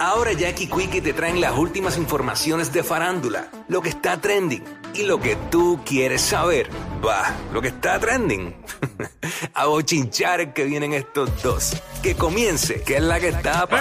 [0.00, 5.02] Ahora Jackie Quickie te traen las últimas informaciones de farándula, lo que está trending y
[5.02, 6.70] lo que tú quieres saber.
[7.06, 8.56] Va, lo que está trending.
[9.54, 11.76] A bochinchar que vienen estos dos.
[12.02, 13.66] Que comience, que es la que está.
[13.66, 13.78] pa-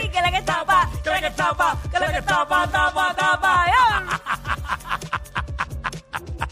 [0.00, 0.08] ¡Ey!
[0.08, 0.90] ¡Que la que tapa!
[1.04, 1.76] ¡Que la que tapa!
[1.92, 2.66] ¡Que la que tapa!
[2.70, 3.66] ¡Tapa, tapa!
[3.66, 4.20] ¡Ya!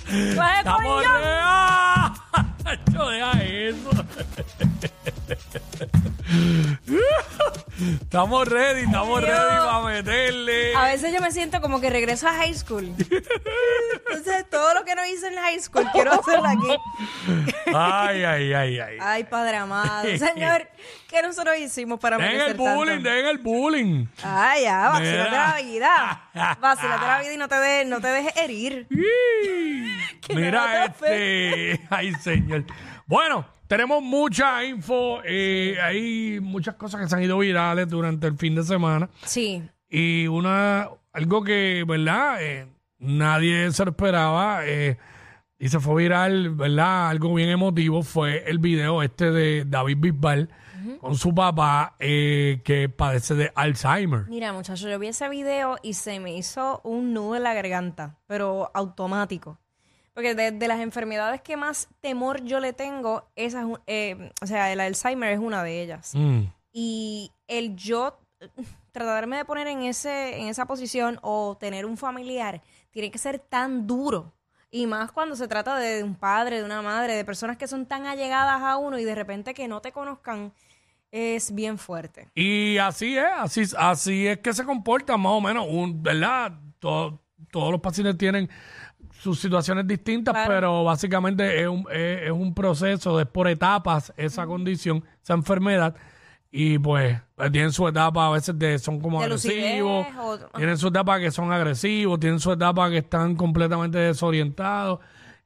[0.05, 1.05] Coge ¡Estamos!
[2.93, 3.91] Yo deja eso.
[7.81, 10.75] Estamos ready, estamos ready para meterle.
[10.77, 12.85] A veces yo me siento como que regreso a high school.
[12.99, 16.77] Entonces, todo lo que no hice en high school, quiero hacerlo aquí.
[17.75, 18.99] Ay, ay, ay, ay.
[19.01, 20.03] Ay, padre amado.
[20.19, 20.69] Señor,
[21.09, 23.09] ¿qué nosotros hicimos para Den merecer el bullying, tanto?
[23.11, 24.07] den el bullying.
[24.23, 25.49] Ay, ya, vacílate Mira.
[25.57, 26.57] la vida.
[26.61, 28.87] Vacílate la vida y no te, de- no te dejes herir.
[30.21, 31.87] Que no Mira te este.
[31.91, 32.65] Ay, señor.
[33.07, 35.21] Bueno, tenemos mucha info.
[35.25, 39.09] eh, hay muchas cosas que se han ido virales durante el fin de semana.
[39.25, 39.63] Sí.
[39.89, 42.43] Y una, algo que, ¿verdad?
[42.43, 42.67] Eh,
[42.99, 44.99] nadie se lo esperaba eh,
[45.57, 47.11] y se fue viral, ¿verdad?
[47.11, 50.49] Algo bien emotivo fue el video este de David Bisbal
[51.01, 54.27] con su papá eh, que padece de Alzheimer.
[54.29, 58.19] Mira, muchachos, yo vi ese video y se me hizo un nudo en la garganta,
[58.27, 59.59] pero automático.
[60.21, 64.71] Porque de, de las enfermedades que más temor yo le tengo, esa eh, o sea,
[64.71, 66.13] el Alzheimer es una de ellas.
[66.15, 66.41] Mm.
[66.73, 68.21] Y el yo
[68.93, 72.61] tratarme de poner en ese en esa posición o tener un familiar
[72.91, 74.33] tiene que ser tan duro.
[74.71, 77.87] Y más cuando se trata de un padre, de una madre, de personas que son
[77.87, 80.53] tan allegadas a uno y de repente que no te conozcan,
[81.11, 82.29] es bien fuerte.
[82.35, 86.53] Y así es, así, así es que se comporta más o menos, un, ¿verdad?
[86.79, 87.19] Todo-
[87.51, 88.49] todos los pacientes tienen
[89.21, 90.49] sus situaciones distintas, Claro.
[90.51, 95.95] pero básicamente es un, es, es un proceso, es por etapas esa condición, esa enfermedad.
[96.51, 100.79] Y pues, pues tienen su etapa a veces de son como De agresivos, lucidez tienen
[100.79, 104.99] su etapa que son agresivos, tienen su etapa que están completamente desorientados.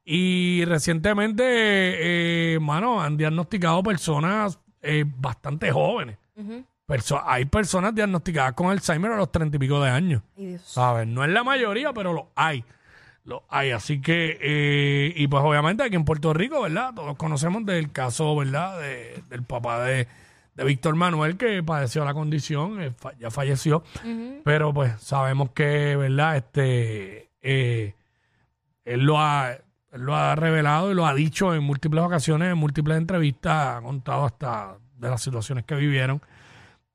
[0.05, 6.17] Y recientemente, eh, mano, han diagnosticado personas eh, bastante jóvenes.
[6.87, 10.23] Perso- hay personas diagnosticadas con Alzheimer a los treinta y pico de años.
[10.37, 10.63] Ay, Dios.
[10.63, 11.07] ¿Sabes?
[11.07, 12.65] No es la mayoría, pero lo hay.
[13.25, 13.71] Lo hay.
[13.71, 16.93] Así que, eh, y pues obviamente aquí en Puerto Rico, ¿verdad?
[16.95, 18.79] Todos conocemos del caso, ¿verdad?
[18.81, 20.07] De- del papá de,
[20.55, 23.83] de Víctor Manuel que padeció la condición, eh, fa- ya falleció.
[24.45, 26.37] Pero pues sabemos que, ¿verdad?
[26.37, 27.95] Este, eh,
[28.85, 32.59] él lo ha, él lo ha revelado y lo ha dicho en múltiples ocasiones, en
[32.59, 36.21] múltiples entrevistas, ha contado hasta de las situaciones que vivieron.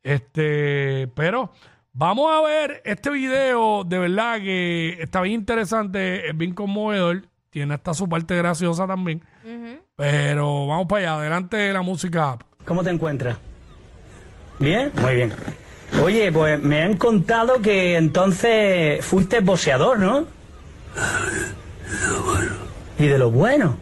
[0.03, 1.51] Este, pero
[1.93, 7.73] vamos a ver este video, de verdad que está bien interesante, es bien conmovedor, tiene
[7.73, 9.23] hasta su parte graciosa también.
[9.95, 12.37] Pero vamos para allá, adelante la música.
[12.65, 13.37] ¿Cómo te encuentras?
[14.59, 14.91] ¿Bien?
[15.01, 15.33] Muy bien.
[16.03, 20.25] Oye, pues me han contado que entonces fuiste boxeador, ¿no?
[22.97, 23.77] Y de lo bueno.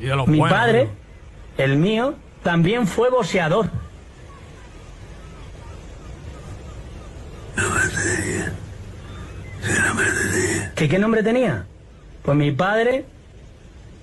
[0.00, 1.64] Y de los Mi padre, ¿no?
[1.64, 3.70] el mío, también fue boxeador.
[10.74, 11.64] ¿Qué qué nombre tenía?
[12.22, 13.04] Pues mi padre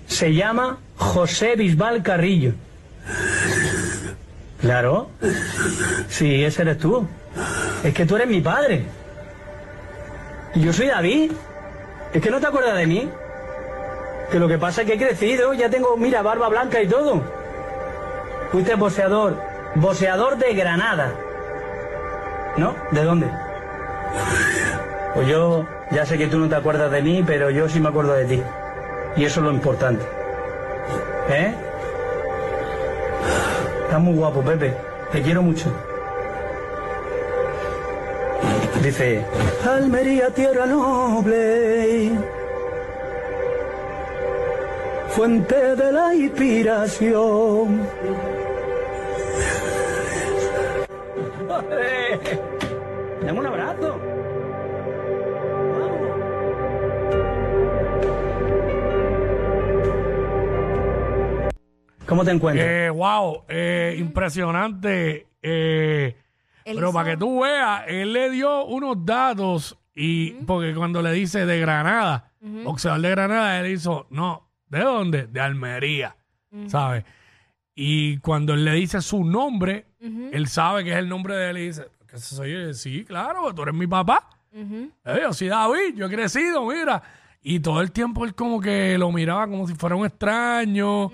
[0.07, 2.53] se llama José Bisbal Carrillo.
[4.61, 5.09] Claro.
[6.09, 7.07] Sí, ese eres tú.
[7.83, 8.83] Es que tú eres mi padre.
[10.55, 11.31] Y yo soy David.
[12.13, 13.09] Es que no te acuerdas de mí.
[14.31, 17.23] Que lo que pasa es que he crecido, ya tengo, mira, barba blanca y todo.
[18.51, 19.41] Fuiste boxeador.
[19.75, 21.13] Boxeador de Granada.
[22.57, 22.75] ¿No?
[22.91, 23.27] ¿De dónde?
[25.19, 27.89] Pues yo ya sé que tú no te acuerdas de mí, pero yo sí me
[27.89, 28.41] acuerdo de ti.
[29.17, 30.01] Y eso es lo importante.
[31.29, 31.53] ¿Eh?
[33.83, 34.73] Estás muy guapo, Pepe.
[35.11, 35.73] Te quiero mucho.
[38.81, 39.25] Dice,
[39.69, 42.11] Almería, tierra noble,
[45.09, 47.81] fuente de la inspiración.
[53.21, 53.98] Dame un abrazo.
[62.09, 62.67] ¿Cómo te encuentras?
[62.67, 65.27] Eh, wow, eh, impresionante.
[65.41, 66.15] eh,
[66.65, 71.11] pero hizo- para que tú veas, él le dio unos datos y porque cuando le
[71.13, 72.31] dice de Granada,
[72.63, 75.27] boxeador de Granada, él hizo, no, ¿de dónde?
[75.27, 76.15] De Almería,
[76.67, 77.05] ¿sabes?
[77.75, 79.85] Y cuando él le dice su nombre,
[80.33, 82.73] él sabe que es el nombre de él y dice, ¿qué soy yo?
[82.73, 84.27] Sí, claro, tú eres mi papá.
[85.05, 87.01] Eh, yo soy David, yo he crecido, mira.
[87.41, 91.09] Y todo el tiempo él como que lo miraba como si fuera un extraño.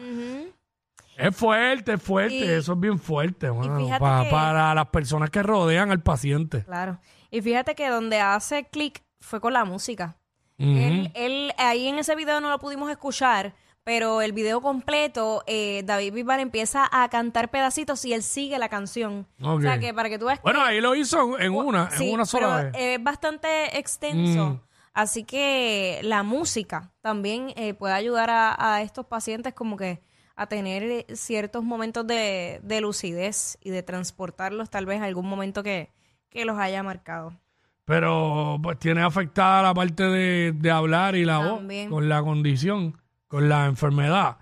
[1.17, 4.87] Es fuerte, es fuerte, Y- eso es bien fuerte, mano, fíjate pa- que- para las
[4.87, 6.63] personas que rodean al paciente.
[6.63, 6.99] Claro.
[7.31, 10.17] Y fíjate que donde hace clic fue con la música.
[10.57, 13.53] Él, él- ahí en ese video no lo pudimos escuchar,
[13.83, 18.69] pero el video completo, eh, David Bisbal empieza a cantar pedacitos y él sigue la
[18.69, 19.27] canción.
[19.41, 19.79] O sea Ok.
[19.81, 22.25] que para que tú veas que- Bueno, ahí lo hizo en una, Sí, en una
[22.25, 22.73] sola pero vez.
[22.97, 24.45] Es bastante extenso.
[24.45, 24.61] Mm.
[24.93, 30.01] Así que la música también eh, puede ayudar a, a estos pacientes como que
[30.35, 35.27] a tener eh, ciertos momentos de, de lucidez y de transportarlos tal vez a algún
[35.27, 35.91] momento que,
[36.29, 37.33] que los haya marcado.
[37.85, 41.89] Pero pues tiene afectada la parte de, de hablar y la También.
[41.89, 44.37] voz con la condición, con la enfermedad.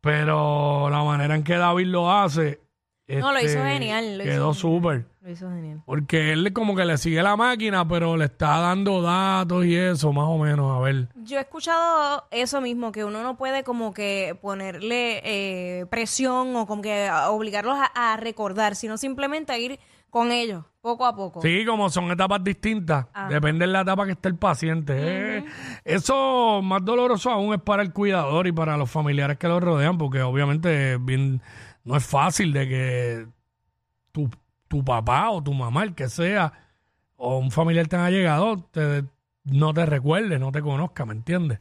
[0.00, 2.60] Pero la manera en que David lo hace.
[3.08, 5.06] No, lo hizo este, genial, lo quedó súper.
[5.22, 5.82] Lo hizo genial.
[5.86, 10.12] Porque él como que le sigue la máquina, pero le está dando datos y eso,
[10.12, 10.76] más o menos.
[10.76, 11.08] A ver.
[11.16, 16.66] Yo he escuchado eso mismo, que uno no puede como que ponerle eh, presión o
[16.66, 19.78] como que obligarlos a, a recordar, sino simplemente a ir
[20.10, 21.42] con ellos, poco a poco.
[21.42, 24.94] Sí, como son etapas distintas, depende de la etapa que esté el paciente.
[24.96, 25.44] Eh,
[25.84, 29.98] Eso más doloroso aún es para el cuidador y para los familiares que lo rodean,
[29.98, 31.42] porque obviamente bien,
[31.88, 33.26] no es fácil de que
[34.12, 34.28] tu,
[34.68, 36.52] tu papá o tu mamá, el que sea,
[37.16, 39.04] o un familiar te haya llegado, te,
[39.44, 41.60] no te recuerde, no te conozca, ¿me entiendes?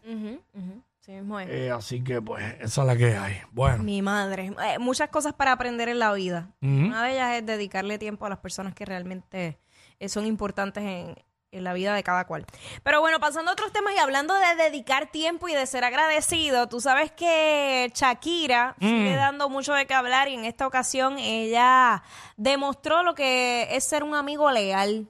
[1.00, 1.48] Sí mismo es.
[1.48, 3.38] Eh, así que pues esa es la que hay.
[3.54, 3.82] Bueno.
[3.84, 4.48] Mi madre.
[4.48, 6.52] Eh, muchas cosas para aprender en la vida.
[6.62, 9.58] Una de ellas es dedicarle tiempo a las personas que realmente
[10.02, 11.16] eh, son importantes en,
[11.52, 12.46] en la vida de cada cual.
[12.84, 16.68] Pero bueno, pasando a otros temas y hablando de dedicar tiempo y de ser agradecido,
[16.68, 22.04] tú sabes que Shakira sigue dando mucho de qué hablar y en esta ocasión ella
[22.36, 25.08] demostró lo que es ser un amigo leal.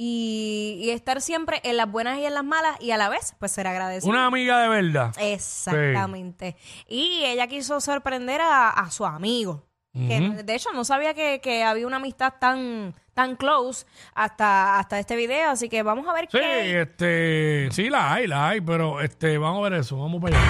[0.00, 3.34] Y, y estar siempre en las buenas y en las malas y a la vez,
[3.40, 4.12] pues ser agradecido.
[4.12, 5.12] Una amiga de verdad.
[5.18, 6.56] Exactamente.
[6.86, 9.67] Y ella quiso sorprender a, a su amigo.
[9.94, 14.98] Que de hecho no sabía que, que había una amistad tan, tan close hasta, hasta
[15.00, 15.50] este video.
[15.50, 16.82] Así que vamos a ver Sí, qué.
[16.82, 20.48] este, sí la hay, la hay, pero este, vamos a ver eso, vamos para allá.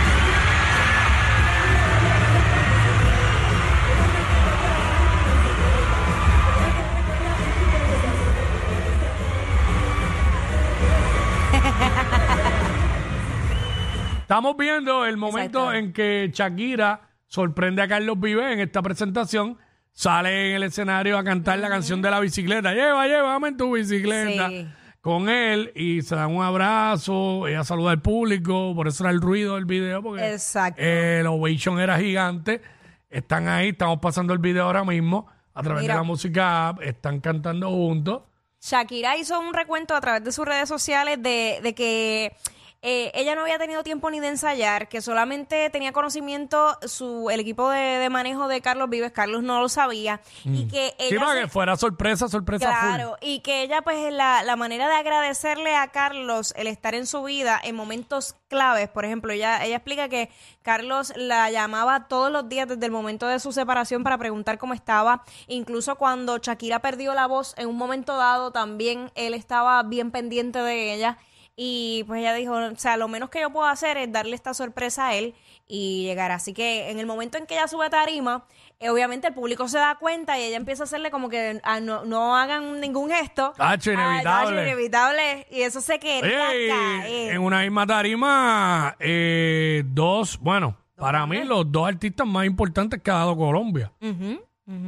[14.23, 19.59] Estamos viendo el momento en que Shakira sorprende a Carlos Vive en esta presentación.
[19.93, 22.73] Sale en el escenario a cantar la canción de la bicicleta.
[22.73, 24.49] Lleva, llévame en tu bicicleta.
[24.49, 24.69] Sí.
[25.01, 27.47] Con él y se dan un abrazo.
[27.47, 28.75] Ella saluda al público.
[28.75, 30.03] Por eso era el ruido del video.
[30.03, 30.81] Porque Exacto.
[30.83, 32.61] el ovation era gigante.
[33.09, 33.71] Están ahí.
[33.71, 35.27] Estamos pasando el video ahora mismo.
[35.55, 35.95] A través Mira.
[35.95, 36.75] de la música.
[36.83, 38.23] Están cantando juntos.
[38.61, 42.37] Shakira hizo un recuento a través de sus redes sociales de, de que
[42.83, 47.41] eh, ella no había tenido tiempo ni de ensayar, que solamente tenía conocimiento su el
[47.41, 51.03] equipo de, de manejo de Carlos Vives, Carlos no lo sabía, y que Mm.
[51.09, 52.79] Sí, ella para se- que fuera sorpresa, sorpresa full.
[52.95, 57.07] Claro, y que ella, pues, la, la manera de agradecerle a Carlos el estar en
[57.07, 60.31] su vida en momentos claves, por ejemplo, ella, ella explica que
[60.63, 64.73] Carlos la llamaba todos los días desde el momento de su separación para preguntar cómo
[64.75, 70.11] estaba, incluso cuando Shakira perdió la voz en un momento dado, también él estaba bien
[70.13, 71.19] pendiente de ella.
[71.61, 74.55] Y pues ella dijo, o sea, lo menos que yo puedo hacer es darle esta
[74.55, 75.35] sorpresa a él
[75.67, 76.31] y llegar.
[76.31, 78.45] Así que en el momento en que ella sube a tarima,
[78.79, 81.81] eh, obviamente el público se da cuenta y ella empieza a hacerle como que ah,
[81.81, 83.55] no, no hagan ningún gesto.
[83.57, 84.57] Tacho, Ah, inevitable.
[84.57, 85.47] tacho, inevitable.
[85.51, 87.35] Y eso se quería Oye, caer.
[87.35, 93.11] en una misma tarima, eh, dos, bueno, para mí los dos artistas más importantes que
[93.11, 93.91] ha dado Colombia.
[94.01, 94.45] Ujú.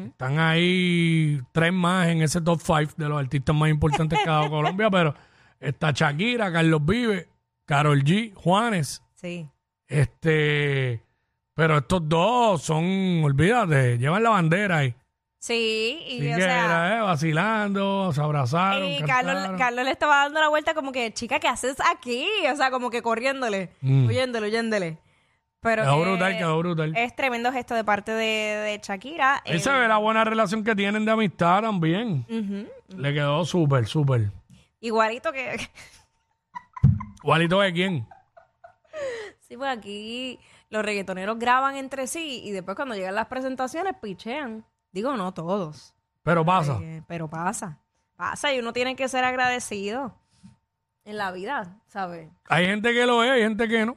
[0.07, 4.35] Están ahí tres más en ese top five de los artistas más importantes que ha
[4.35, 5.15] dado Colombia, pero
[5.61, 7.29] está Shakira, Carlos Vive,
[7.67, 9.47] Carol G, Juanes, Sí.
[9.87, 11.03] este,
[11.55, 14.95] pero estos dos son, olvídate, llevan la bandera ahí.
[15.39, 16.65] Sí, y o que sea...
[16.67, 21.39] era, eh, vacilando, se abrazaron, Y Carlos, le estaba dando la vuelta como que, chica,
[21.41, 22.27] ¿qué haces aquí?
[22.53, 24.07] O sea, como que corriéndole, Mm.
[24.07, 24.99] huyéndole, huyéndole.
[25.63, 26.97] Pero Quedó que brutal, quedó brutal.
[26.97, 29.43] Es tremendo gesto de parte de, de Shakira.
[29.47, 32.25] Ahí Eh, se ve la buena relación que tienen de amistad también.
[32.97, 34.31] Le quedó súper, súper.
[34.81, 35.57] Igualito que...
[37.23, 38.09] ¿Igualito de quién?
[39.41, 44.65] Sí, pues aquí los reggaetoneros graban entre sí y después cuando llegan las presentaciones pichean.
[44.93, 45.95] Digo, no todos.
[46.23, 46.79] Pero pasa.
[46.81, 47.79] Eh, pero pasa.
[48.17, 50.15] Pasa y uno tiene que ser agradecido
[51.05, 52.31] en la vida, ¿sabes?
[52.49, 53.97] Hay gente que lo es, hay gente que no.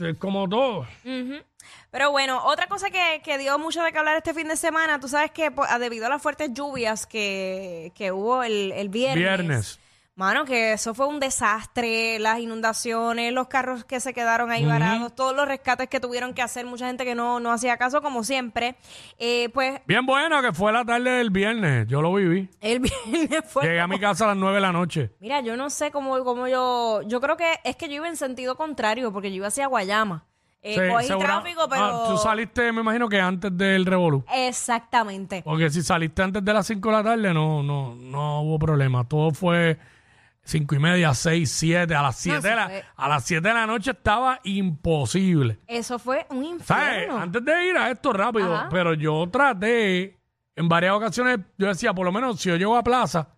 [0.00, 0.80] Es como todo.
[1.04, 1.42] Ujú.
[1.90, 5.00] Pero bueno, otra cosa que, que dio mucho de que hablar este fin de semana,
[5.00, 9.18] tú sabes que pues, debido a las fuertes lluvias que, que hubo el, el viernes,
[9.18, 9.80] Viernes.
[10.18, 15.14] Mano, que eso fue un desastre, las inundaciones, los carros que se quedaron ahí varados,
[15.14, 18.24] todos los rescates que tuvieron que hacer, mucha gente que no, no hacía caso, como
[18.24, 18.76] siempre.
[19.18, 21.86] Eh, pues Bien bueno que fue la tarde del viernes.
[21.86, 22.48] Yo lo viví.
[22.62, 23.64] el viernes fue...
[23.64, 25.10] Llegué a mi casa a las 9 de la noche.
[25.20, 27.02] Mira, yo no sé cómo, cómo yo...
[27.02, 30.24] Yo creo que es que yo iba en sentido contrario, porque yo iba hacia Guayama.
[30.62, 31.84] Eh, Sí, cogí segura- tráfico, pero...
[31.84, 34.24] Ah, tú saliste, me imagino que antes del revolú.
[34.34, 35.42] Exactamente.
[35.44, 39.04] Porque si saliste antes de las 5 de la tarde, no, no, no hubo problema.
[39.06, 39.78] Todo fue
[40.46, 41.94] cinco y media, 6, 7.
[41.94, 45.58] A las 7 sí de, la, fue- a las 7 de la noche estaba imposible.
[45.66, 46.92] Eso fue un ¿Sabes?
[47.02, 47.18] infierno.
[47.18, 48.68] Antes de ir a esto rápido, Ajá.
[48.70, 50.16] pero yo traté,
[50.54, 53.28] en varias ocasiones, yo decía, por lo menos si yo llego a plaza,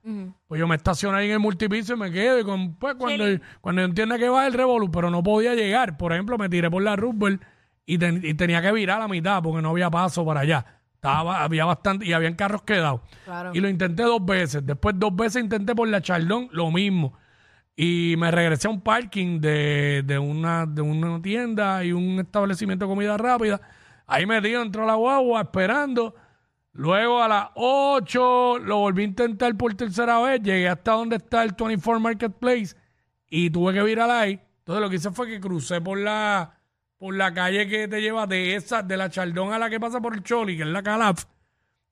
[0.46, 2.38] pues yo me estaciono ahí en el multipiso y me quedo.
[2.38, 3.24] Y con, pues cuando,
[3.60, 5.96] cuando yo entienda que va el Revolu, pero no podía llegar.
[5.96, 7.42] Por ejemplo, me tiré por la Roosevelt
[7.86, 10.77] y, ten- y tenía que virar a la mitad porque no había paso para allá.
[10.98, 13.02] Estaba, había bastante, y habían carros quedados.
[13.24, 13.52] Claro.
[13.54, 14.66] Y lo intenté dos veces.
[14.66, 17.16] Después dos veces intenté por la Chardón, lo mismo.
[17.76, 22.86] Y me regresé a un parking de, de, una, de una tienda y un establecimiento
[22.86, 23.60] de comida rápida.
[24.08, 26.16] Ahí metido dentro de la guagua esperando.
[26.72, 30.42] Luego a las 8 lo volví a intentar por tercera vez.
[30.42, 32.74] Llegué hasta donde está el 24 Marketplace
[33.30, 34.40] y tuve que virar ahí.
[34.58, 36.57] Entonces lo que hice fue que crucé por la,
[36.98, 40.00] por la calle que te lleva de esa, de la Chardón a la que pasa
[40.00, 41.24] por el Choli, que es la Calaf.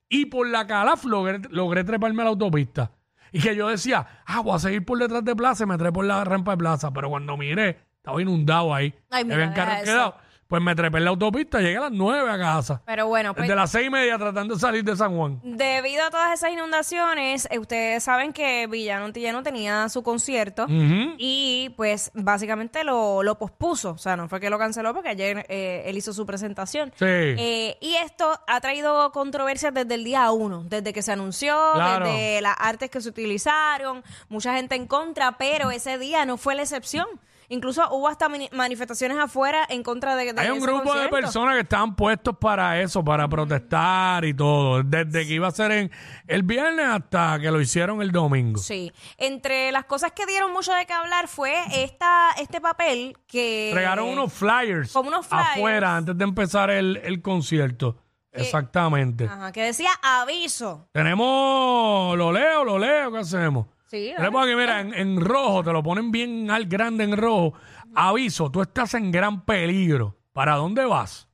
[0.09, 2.91] Y por la Calaf logré, logré treparme a la autopista.
[3.31, 5.93] Y que yo decía, ah, voy a seguir por detrás de Plaza y me trepé
[5.93, 6.91] por la rampa de Plaza.
[6.91, 8.93] Pero cuando miré, estaba inundado ahí.
[9.09, 10.15] Ay, mira, Habían carros eso.
[10.47, 12.81] Pues me trepé en la autopista, llegué a las 9 a casa.
[12.85, 15.41] Pero bueno, pues, Desde las seis y media tratando de salir de San Juan.
[15.43, 21.73] debido a todas esas inundaciones, eh, ustedes saben que Villano Antillano tenía su concierto y
[21.75, 23.91] pues básicamente lo, lo pospuso.
[23.91, 26.91] O sea, no fue que lo canceló porque ayer eh, él hizo su presentación.
[26.95, 27.05] Sí.
[27.05, 32.05] Eh, y esto ha traído controversias desde el día uno, desde que se anunció, Claro.
[32.07, 36.55] desde las artes que se utilizaron, mucha gente en contra, pero ese día no fue
[36.55, 37.05] la excepción.
[37.49, 41.07] Incluso hubo hasta mani- manifestaciones afuera en contra de, de Hay un ese grupo de
[41.07, 44.83] personas que estaban puestos para eso, para protestar y todo.
[44.83, 45.91] Desde que iba a ser en
[46.27, 48.59] el viernes hasta que lo hicieron el domingo.
[48.59, 48.91] Sí.
[49.17, 53.71] Entre las cosas que dieron mucho de qué hablar fue esta, este papel que...
[53.73, 55.49] Regaron unos flyers, como unos flyers.
[55.51, 57.97] afuera antes de empezar el, el concierto.
[58.33, 59.25] Exactamente.
[59.25, 60.89] Ajá, que decía aviso.
[60.91, 63.67] Tenemos, lo leo, lo leo, ¿qué hacemos?
[63.87, 67.53] Sí, Tenemos aquí, mira, en, en rojo, te lo ponen bien al grande en rojo.
[67.95, 70.17] Aviso, tú estás en gran peligro.
[70.33, 71.27] ¿Para dónde vas?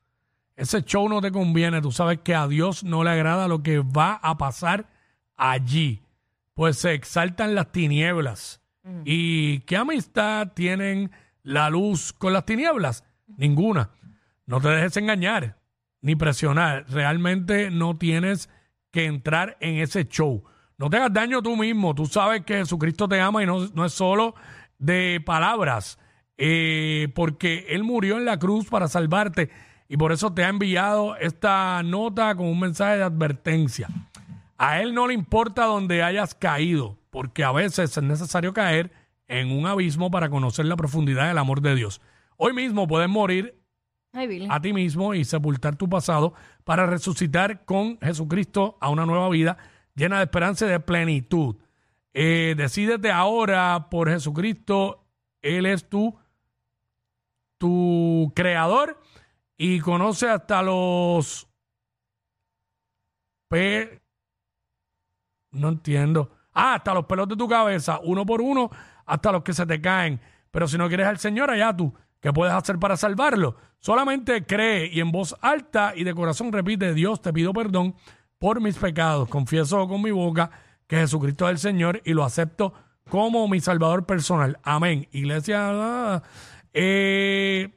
[0.55, 1.81] Ese show no te conviene.
[1.81, 4.88] Tú sabes que a Dios no le agrada lo que va a pasar
[5.36, 6.03] allí.
[6.53, 8.62] Pues se exaltan las tinieblas.
[9.05, 13.03] ¿Y qué amistad tienen la luz con las tinieblas?
[13.38, 13.89] Ninguna.
[14.45, 15.57] No te dejes engañar
[16.01, 16.86] ni presionar.
[16.89, 18.50] Realmente no tienes
[18.91, 20.43] que entrar en ese show.
[20.77, 21.93] No te hagas daño tú mismo.
[21.95, 24.35] Tú sabes que Jesucristo te ama y no, no es solo
[24.79, 25.97] de palabras,
[26.37, 29.49] eh, porque Él murió en la cruz para salvarte
[29.87, 33.87] y por eso te ha enviado esta nota con un mensaje de advertencia.
[34.57, 38.91] A Él no le importa donde hayas caído, porque a veces es necesario caer
[39.27, 42.01] en un abismo para conocer la profundidad del amor de Dios.
[42.37, 43.59] Hoy mismo puedes morir
[44.11, 49.29] Ay, a ti mismo y sepultar tu pasado para resucitar con Jesucristo a una nueva
[49.29, 49.57] vida
[49.95, 51.55] llena de esperanza y de plenitud.
[52.13, 55.05] Eh, decídete ahora por Jesucristo.
[55.41, 56.17] Él es tu,
[57.57, 59.00] tu creador
[59.57, 61.47] y conoce hasta los...
[63.47, 64.03] Pe
[65.53, 66.31] no entiendo.
[66.53, 68.69] Ah, hasta los pelos de tu cabeza, uno por uno,
[69.05, 70.19] hasta los que se te caen.
[70.51, 73.55] Pero si no quieres al Señor, allá tú, ¿qué puedes hacer para salvarlo?
[73.79, 77.95] Solamente cree y en voz alta y de corazón repite, Dios, te pido perdón
[78.43, 79.29] por mis pecados.
[79.29, 80.51] Confieso con mi boca
[80.85, 82.73] que Jesucristo es el Señor y lo acepto
[83.09, 84.59] como mi Salvador personal.
[84.63, 85.07] Amén.
[85.13, 86.21] Iglesia,
[86.73, 87.69] eh,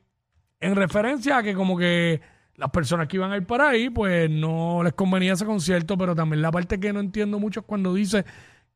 [0.59, 2.21] en referencia a que como que
[2.57, 6.17] las personas que iban a ir para ahí, pues no les convenía ese concierto, pero
[6.17, 8.25] también la parte que no entiendo mucho es cuando dice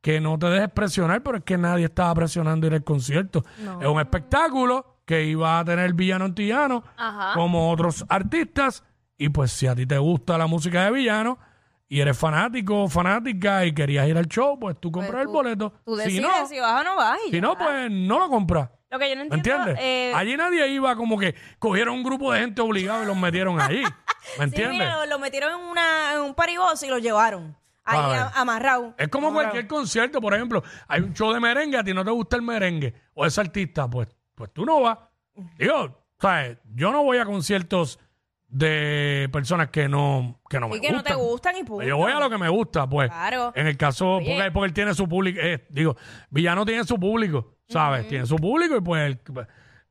[0.00, 3.44] que no te dejes presionar, pero es que nadie estaba presionando ir al concierto.
[3.80, 7.32] Es un espectáculo que iba a tener Villano Antillano Ajá.
[7.34, 8.84] como otros artistas,
[9.18, 11.49] y pues si a ti te gusta la música de Villano
[11.90, 15.32] y eres fanático o fanática y querías ir al show, pues tú compras el tú-
[15.32, 15.72] boleto.
[15.84, 17.18] Tú si decides no, si vas o no vas.
[17.26, 17.40] y si ya.
[17.42, 18.70] no, pues no lo compras.
[18.90, 19.68] Lo que yo no ¿Me entiendo...
[19.70, 19.84] entiendes?
[19.84, 23.60] eh, Allí nadie iba como que cogieron un grupo de gente obligado y los metieron
[23.60, 23.82] allí.
[23.82, 23.88] ¿Me
[24.36, 24.78] sí, entiendes?
[24.78, 27.56] mira, lo, lo metieron en, una, en un paribos y lo llevaron.
[27.84, 28.18] Ahí A ver.
[28.20, 28.94] a- amarrado.
[28.96, 32.10] es como cualquier concierto, por ejemplo, hay un show de merengue, a ti no te
[32.12, 34.06] gusta el merengue o ese artista, pues,
[34.36, 34.98] pues tú no vas.
[35.58, 36.58] Digo, ¿sabes?
[36.74, 37.98] Yo no voy a conciertos
[38.50, 41.28] de personas que no, que no me Y que no te gustan.
[41.30, 41.84] gustan y punto.
[41.86, 43.08] Yo voy a lo que me gusta, pues.
[43.08, 43.52] Claro.
[43.54, 44.34] En el caso, Oye.
[44.36, 45.96] porque, porque él tiene su público, eh, digo,
[46.30, 48.08] Villano tiene su público, ¿sabes?
[48.08, 49.20] Tiene su público y pues, él-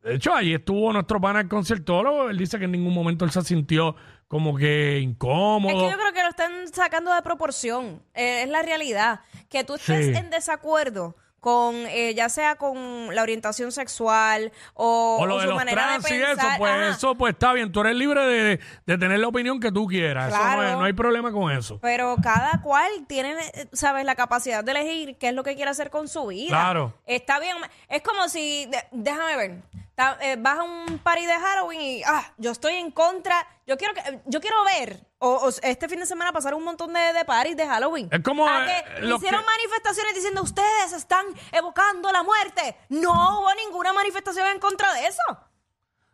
[0.04, 3.32] de hecho, ahí estuvo nuestro pana el conciertólogo, él dice que en ningún momento él
[3.32, 3.96] se sintió
[4.30, 5.74] como que Es incómodo.
[5.78, 8.02] que yo creo que lo están sacando de proporción.
[8.14, 9.22] Eh, es la realidad.
[9.50, 10.14] Que tú estés Sí.
[10.16, 15.44] en desacuerdo con, eh, ya sea con la orientación sexual o, o lo o de
[15.44, 16.38] su los manera trans de y pensar.
[16.48, 16.90] eso, pues Ajá.
[16.90, 20.28] eso pues está bien, tú eres libre de, de tener la opinión que tú quieras,
[20.30, 20.64] eso no, Claro.
[20.70, 21.80] es- no hay problema con eso.
[21.82, 24.06] Pero cada cual tiene, eh, ¿sabes?
[24.06, 26.50] La capacidad de elegir qué es lo que quiere hacer con su vida.
[26.50, 26.94] Claro.
[27.06, 27.56] Está bien.
[27.88, 29.62] Es como si, de- déjame ver,
[30.00, 33.36] ta- eh, vas a un party de Halloween y, ah, yo estoy en contra,
[33.68, 36.94] yo quiero que, yo quiero ver, o, o este fin de semana pasaron un montón
[36.94, 38.08] de, de parties de Halloween.
[38.10, 42.78] Es como, A eh, que los hicieron que- manifestaciones diciendo, ustedes están evocando la muerte.
[42.88, 45.22] No hubo ninguna manifestación en contra de eso.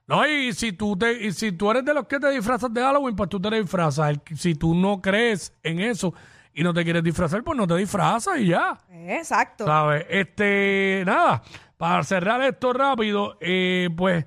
[0.08, 2.82] No, y si tú te, y si tú eres de los que te disfrazas de
[2.82, 4.15] Halloween, pues tú te disfrazas.
[4.36, 6.13] Si tú no crees en eso
[6.54, 8.77] y no te quieres disfrazar, pues no te disfrazas y ya.
[8.92, 9.65] Exacto.
[9.65, 10.06] ¿Sabes?
[10.10, 11.42] Este, nada,
[11.77, 14.25] para cerrar esto rápido, eh, pues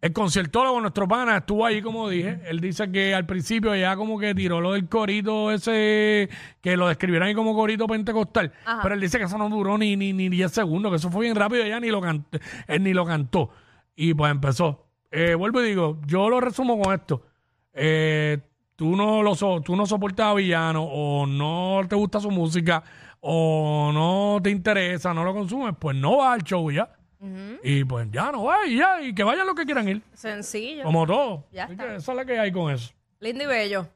[0.00, 2.40] el conciertólogo, nuestro pana, estuvo ahí, como dije.
[2.46, 6.30] Él dice que al principio ya como que tiró lo del corito ese,
[6.62, 8.50] que lo describieron ahí como corito pentecostal.
[8.64, 8.80] Ajá.
[8.82, 11.26] Pero él dice que eso no duró ni, ni, ni 10 segundos, que eso fue
[11.26, 13.50] bien rápido, ella ni lo cantó, él ni lo cantó.
[13.94, 14.86] Y pues empezó.
[15.10, 17.22] Eh, vuelvo y digo, yo lo resumo con esto.
[17.74, 18.38] Eh,
[18.76, 22.82] tú no lo so- tú no soportas a Villano o no te gusta su música
[23.20, 26.90] o no te interesa, no lo consumes, pues no vas al show ya.
[27.62, 30.84] Y pues ya no va y ya, y que vayan los que quieran ir, Sencillo.
[30.84, 31.44] como todo.
[31.52, 31.86] Ya Así está.
[31.86, 32.92] que esa es la que hay con eso.
[33.18, 33.86] Lindo y bello.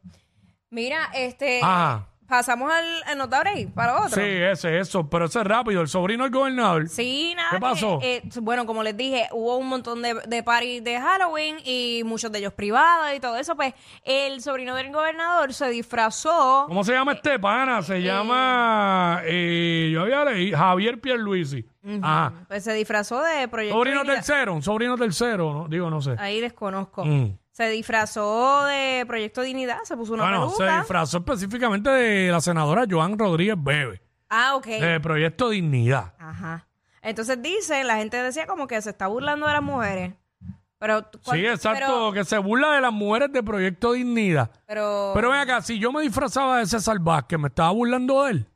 [0.68, 1.60] Mira, este.
[1.62, 2.06] Ajá.
[2.34, 4.20] Pasamos al, al nota break para otro.
[4.20, 6.88] Sí, ese, eso, pero ese es rápido, el sobrino del gobernador.
[6.88, 7.50] Sí, nada.
[7.50, 7.98] ¿Qué que, pasó?
[8.02, 12.32] eh, bueno, como les dije, hubo un montón de, de parties de Halloween y muchos
[12.32, 13.54] de ellos privados y todo eso.
[13.54, 13.72] Pues
[14.02, 16.64] el sobrino del gobernador se disfrazó.
[16.66, 17.82] ¿Cómo se llama este pana?
[17.82, 21.64] Se llama, eh, yo había leído, Javier Pierluisi.
[22.02, 22.32] Ajá.
[22.48, 23.76] Pues se disfrazó de proyecto.
[23.78, 24.16] Sobrino Dignidad.
[24.24, 25.68] tercero, un sobrino tercero, ¿no?
[25.68, 26.16] digo, no sé.
[26.18, 27.04] Ahí desconozco.
[27.04, 27.38] Mm.
[27.54, 32.84] Se disfrazó de Proyecto Dignidad, se puso una Bueno, se disfrazó específicamente de la senadora
[32.90, 34.66] Joan Rodríguez Bebe, ah, ok.
[34.66, 36.14] de Proyecto Dignidad.
[36.18, 36.66] Ajá.
[37.00, 40.14] Entonces dice, la gente decía como que se está burlando de las mujeres.
[40.80, 44.50] Pero, ¿cuál- Sí, exacto, Pero, que se burla de las mujeres de Proyecto Dignidad.
[44.66, 48.30] pero, Pero ven acá, si yo me disfrazaba de César Vázquez, ¿me estaba burlando de
[48.32, 48.48] él?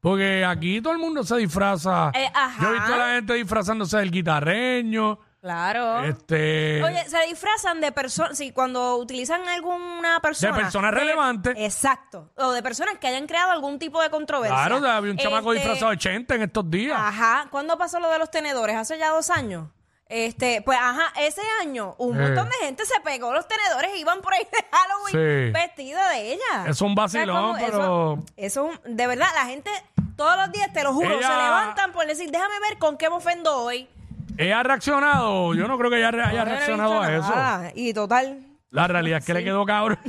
[0.00, 2.12] Porque aquí todo el mundo se disfraza.
[2.14, 2.62] Eh, ajá.
[2.62, 5.18] Yo he visto a la gente disfrazándose del guitarreño.
[5.46, 6.04] Claro.
[6.04, 6.82] Este.
[6.82, 10.56] Oye, se disfrazan de personas, sí, cuando utilizan alguna persona.
[10.56, 11.54] De personas relevantes.
[11.58, 12.30] Exacto.
[12.36, 14.56] O de personas que hayan creado algún tipo de controversia.
[14.66, 16.98] claro, había un chamaco Este, disfrazado de 80 en estos días.
[17.00, 17.46] Ajá.
[17.50, 18.76] ¿Cuándo pasó lo de los tenedores?
[18.76, 19.68] Hace ya dos años.
[20.08, 22.22] Este, pues ajá, ese año un Eh.
[22.22, 25.52] montón de gente se pegó los tenedores y iban por ahí de Halloween Sí.
[25.52, 26.64] vestida de ella.
[26.68, 29.70] Es un vacilón, O sea, como pero- Eso, eso, de verdad, la gente
[30.16, 33.10] todos los días, te lo juro, Ella- se levantan por decir, déjame ver con qué
[33.10, 33.88] me ofendo hoy.
[34.38, 35.54] ¿Ella ha reaccionado?
[35.54, 37.28] Yo no creo que ella re- haya reaccionado a eso.
[37.30, 37.72] nada.
[37.74, 39.98] Y total, La realidad es que le quedó cabrón.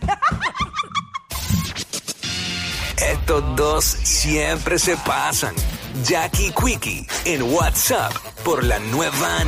[2.98, 5.54] Estos dos siempre se pasan.
[6.04, 8.12] Jackie Quickie en WhatsApp
[8.44, 9.44] por la nueva